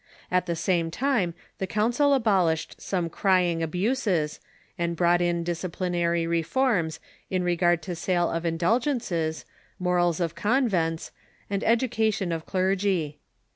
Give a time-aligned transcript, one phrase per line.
[0.31, 4.39] At the same time the Council abolished some cry ing abuses,
[4.75, 9.45] and brought in disciplinary reforms in regard to sale of indulgences,
[9.77, 11.11] morals of convents,
[11.51, 13.19] and education of cler gy.